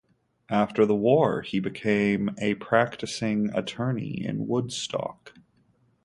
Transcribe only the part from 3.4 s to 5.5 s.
attorney in Woodstock.